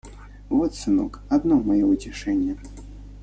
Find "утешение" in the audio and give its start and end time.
1.85-2.57